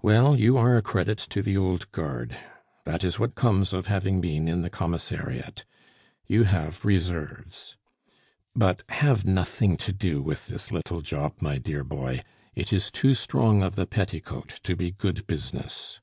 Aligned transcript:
Well, 0.00 0.38
you 0.38 0.56
are 0.56 0.76
a 0.76 0.80
credit 0.80 1.18
to 1.30 1.42
the 1.42 1.56
old 1.56 1.90
Guard. 1.90 2.36
That 2.84 3.02
is 3.02 3.18
what 3.18 3.34
comes 3.34 3.72
of 3.72 3.88
having 3.88 4.20
been 4.20 4.46
in 4.46 4.62
the 4.62 4.70
Commissariat; 4.70 5.64
you 6.24 6.44
have 6.44 6.84
reserves! 6.84 7.76
But 8.54 8.84
have 8.90 9.24
nothing 9.24 9.76
to 9.78 9.92
do 9.92 10.22
with 10.22 10.46
this 10.46 10.70
little 10.70 11.00
job, 11.00 11.32
my 11.40 11.58
dear 11.58 11.82
boy; 11.82 12.22
it 12.54 12.72
is 12.72 12.92
too 12.92 13.14
strong 13.14 13.64
of 13.64 13.74
the 13.74 13.86
petticoat 13.88 14.60
to 14.62 14.76
be 14.76 14.92
good 14.92 15.26
business." 15.26 15.98